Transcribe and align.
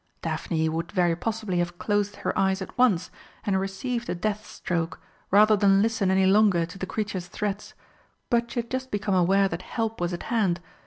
Daphne 0.23 0.67
would 0.67 0.91
very 0.91 1.15
possibly 1.15 1.59
have 1.59 1.77
closed 1.77 2.15
her 2.15 2.35
eyes 2.35 2.59
at 2.59 2.75
once 2.75 3.11
and 3.43 3.59
received 3.59 4.07
the 4.07 4.15
death 4.15 4.47
stroke 4.47 4.99
rather 5.29 5.55
than 5.55 5.83
listen 5.83 6.09
any 6.09 6.25
longer 6.25 6.65
to 6.65 6.79
the 6.79 6.87
creature's 6.87 7.27
threats, 7.27 7.75
but 8.31 8.49
she 8.49 8.61
had 8.61 8.71
just 8.71 8.89
become 8.89 9.13
aware 9.13 9.47
that 9.47 9.61
help 9.61 10.01
was 10.01 10.11
at 10.11 10.23
hand. 10.33 10.59